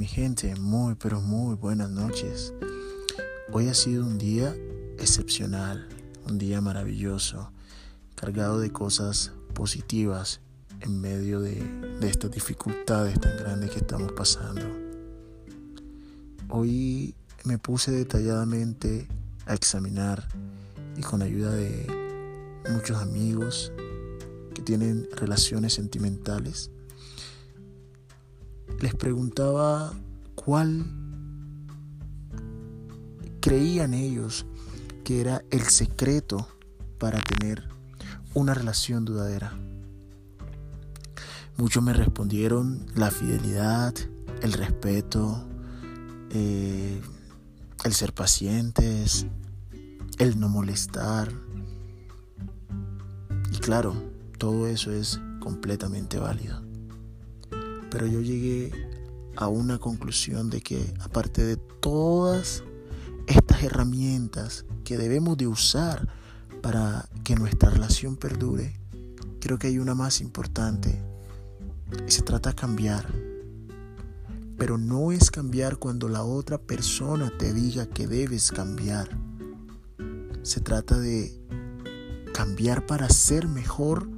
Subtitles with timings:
[0.00, 2.54] mi gente, muy pero muy buenas noches.
[3.52, 4.56] Hoy ha sido un día
[4.98, 5.86] excepcional,
[6.26, 7.52] un día maravilloso,
[8.14, 10.40] cargado de cosas positivas
[10.80, 11.62] en medio de,
[12.00, 14.62] de estas dificultades tan grandes que estamos pasando.
[16.48, 19.06] Hoy me puse detalladamente
[19.44, 20.26] a examinar
[20.96, 21.86] y con ayuda de
[22.70, 23.70] muchos amigos
[24.54, 26.70] que tienen relaciones sentimentales,
[28.78, 29.92] les preguntaba
[30.34, 30.86] cuál
[33.40, 34.46] creían ellos
[35.04, 36.46] que era el secreto
[36.98, 37.68] para tener
[38.34, 39.52] una relación duradera.
[41.56, 43.94] Muchos me respondieron la fidelidad,
[44.42, 45.44] el respeto,
[46.30, 47.00] eh,
[47.84, 49.26] el ser pacientes,
[50.18, 51.32] el no molestar.
[53.52, 53.94] Y claro,
[54.38, 56.69] todo eso es completamente válido.
[57.90, 58.72] Pero yo llegué
[59.36, 62.62] a una conclusión de que aparte de todas
[63.26, 66.08] estas herramientas que debemos de usar
[66.62, 68.78] para que nuestra relación perdure,
[69.40, 71.00] creo que hay una más importante
[72.06, 73.12] y se trata de cambiar.
[74.58, 79.08] Pero no es cambiar cuando la otra persona te diga que debes cambiar.
[80.42, 81.40] Se trata de
[82.34, 84.08] cambiar para ser mejor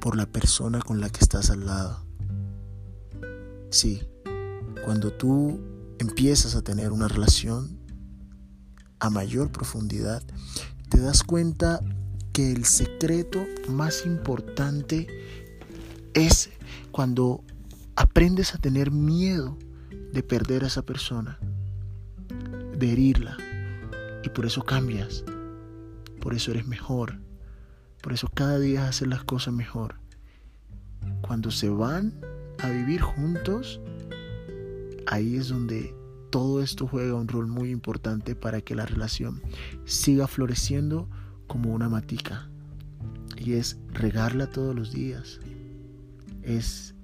[0.00, 2.09] por la persona con la que estás al lado.
[3.70, 4.02] Sí,
[4.84, 5.60] cuando tú
[6.00, 7.78] empiezas a tener una relación
[8.98, 10.22] a mayor profundidad,
[10.88, 11.80] te das cuenta
[12.32, 15.06] que el secreto más importante
[16.14, 16.50] es
[16.90, 17.44] cuando
[17.94, 19.56] aprendes a tener miedo
[20.12, 21.38] de perder a esa persona,
[22.76, 23.36] de herirla,
[24.24, 25.24] y por eso cambias,
[26.20, 27.20] por eso eres mejor,
[28.02, 29.94] por eso cada día haces las cosas mejor.
[31.22, 32.20] Cuando se van
[32.62, 33.80] a vivir juntos,
[35.06, 35.94] ahí es donde
[36.30, 39.42] todo esto juega un rol muy importante para que la relación
[39.84, 41.08] siga floreciendo
[41.46, 42.48] como una matica.
[43.36, 45.40] Y es regarla todos los días.
[46.42, 46.94] Es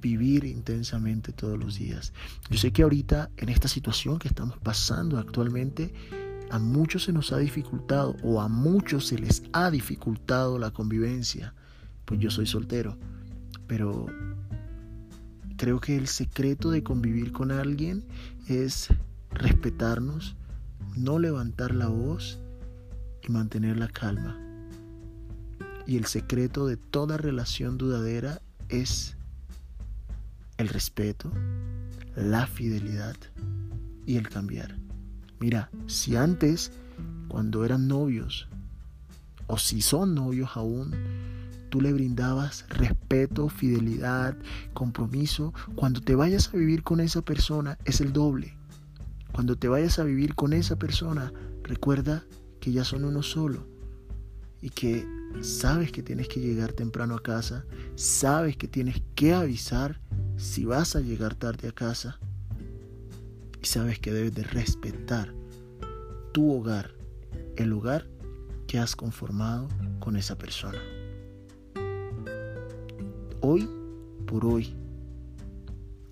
[0.00, 2.12] vivir intensamente todos los días.
[2.50, 5.92] Yo sé que ahorita en esta situación que estamos pasando actualmente,
[6.50, 11.54] a muchos se nos ha dificultado o a muchos se les ha dificultado la convivencia.
[12.04, 12.98] Pues yo soy soltero,
[13.66, 14.06] pero
[15.60, 18.02] Creo que el secreto de convivir con alguien
[18.48, 18.88] es
[19.30, 20.34] respetarnos,
[20.96, 22.38] no levantar la voz
[23.22, 24.38] y mantener la calma.
[25.86, 29.18] Y el secreto de toda relación dudadera es
[30.56, 31.30] el respeto,
[32.16, 33.16] la fidelidad
[34.06, 34.78] y el cambiar.
[35.40, 36.72] Mira, si antes,
[37.28, 38.48] cuando eran novios,
[39.46, 40.94] o si son novios aún,
[41.70, 44.36] tú le brindabas respeto, fidelidad,
[44.74, 48.56] compromiso, cuando te vayas a vivir con esa persona es el doble.
[49.32, 51.32] Cuando te vayas a vivir con esa persona,
[51.62, 52.24] recuerda
[52.60, 53.66] que ya son uno solo
[54.60, 55.06] y que
[55.40, 57.64] sabes que tienes que llegar temprano a casa,
[57.94, 60.00] sabes que tienes que avisar
[60.36, 62.18] si vas a llegar tarde a casa
[63.62, 65.32] y sabes que debes de respetar
[66.32, 66.92] tu hogar,
[67.56, 68.08] el hogar
[68.66, 69.68] que has conformado
[70.00, 70.80] con esa persona
[73.42, 73.68] hoy
[74.26, 74.74] por hoy,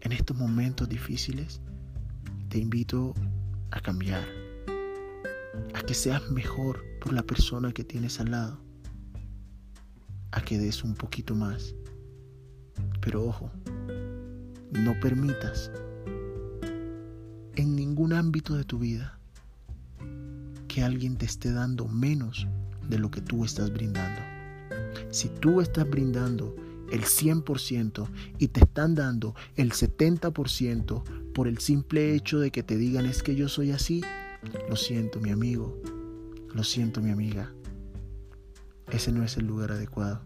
[0.00, 1.60] en estos momentos difíciles,
[2.48, 3.14] te invito
[3.70, 4.24] a cambiar,
[5.74, 8.60] a que seas mejor por la persona que tienes al lado,
[10.30, 11.74] a que des un poquito más.
[13.00, 13.50] Pero ojo,
[14.72, 15.70] no permitas
[17.56, 19.18] en ningún ámbito de tu vida
[20.68, 22.46] que alguien te esté dando menos
[22.88, 24.20] de lo que tú estás brindando.
[25.10, 26.54] Si tú estás brindando
[26.90, 28.08] el 100%
[28.38, 31.02] y te están dando el 70%
[31.32, 34.02] por el simple hecho de que te digan es que yo soy así,
[34.68, 35.80] lo siento mi amigo,
[36.54, 37.52] lo siento mi amiga.
[38.90, 40.22] Ese no es el lugar adecuado.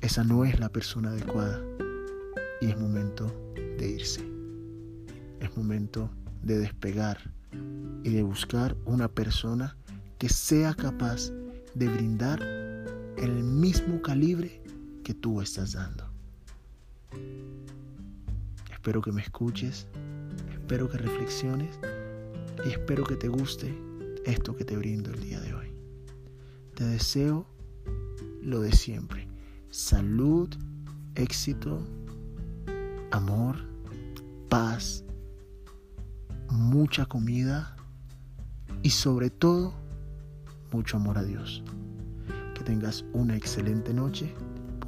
[0.00, 1.60] Esa no es la persona adecuada.
[2.60, 4.22] Y es momento de irse.
[5.40, 6.08] Es momento
[6.42, 7.18] de despegar
[8.04, 9.76] y de buscar una persona
[10.18, 11.30] que sea capaz
[11.74, 12.40] de brindar
[13.16, 14.62] el mismo calibre
[15.08, 16.04] que tú estás dando.
[18.70, 19.86] Espero que me escuches,
[20.52, 21.80] espero que reflexiones
[22.66, 23.74] y espero que te guste
[24.26, 25.72] esto que te brindo el día de hoy.
[26.74, 27.46] Te deseo
[28.42, 29.26] lo de siempre.
[29.70, 30.50] Salud,
[31.14, 31.80] éxito,
[33.10, 33.56] amor,
[34.50, 35.06] paz,
[36.50, 37.76] mucha comida
[38.82, 39.72] y sobre todo
[40.70, 41.62] mucho amor a Dios.
[42.54, 44.34] Que tengas una excelente noche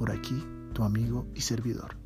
[0.01, 0.43] por aquí
[0.73, 2.00] tu amigo y servidor.